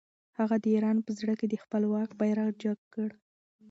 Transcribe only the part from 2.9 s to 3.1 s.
کړ.